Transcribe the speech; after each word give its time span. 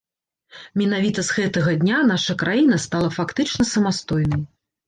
Менавіта 0.81 1.25
з 1.27 1.35
гэтага 1.39 1.75
дня 1.83 1.99
наша 2.13 2.37
краіна 2.45 2.81
стала 2.87 3.09
фактычна 3.19 3.71
самастойнай. 3.75 4.47